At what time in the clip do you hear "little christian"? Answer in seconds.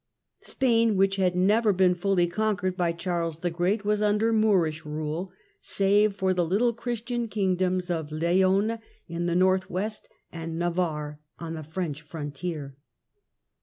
6.43-7.27